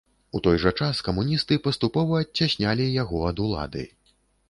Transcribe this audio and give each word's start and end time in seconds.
У 0.37 0.39
той 0.45 0.55
жа 0.63 0.71
час 0.85 1.01
камуністы 1.09 1.59
паступова 1.69 2.25
адцяснялі 2.25 2.91
яго 3.03 3.25
ад 3.33 3.47
улады. 3.49 3.89